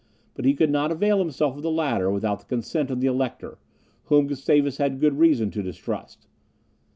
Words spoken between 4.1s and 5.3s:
Gustavus had good